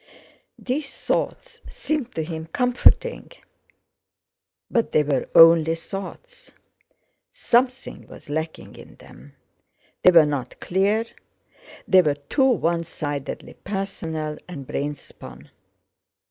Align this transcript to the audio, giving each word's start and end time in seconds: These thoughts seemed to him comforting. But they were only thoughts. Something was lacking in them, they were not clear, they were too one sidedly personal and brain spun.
These 0.57 0.91
thoughts 0.95 1.61
seemed 1.69 2.15
to 2.15 2.23
him 2.23 2.47
comforting. 2.47 3.29
But 4.71 4.93
they 4.93 5.03
were 5.03 5.29
only 5.35 5.75
thoughts. 5.75 6.53
Something 7.31 8.07
was 8.07 8.27
lacking 8.27 8.77
in 8.77 8.95
them, 8.95 9.35
they 10.01 10.09
were 10.09 10.25
not 10.25 10.59
clear, 10.59 11.05
they 11.87 12.01
were 12.01 12.15
too 12.15 12.49
one 12.49 12.83
sidedly 12.83 13.53
personal 13.53 14.39
and 14.47 14.65
brain 14.65 14.95
spun. 14.95 15.51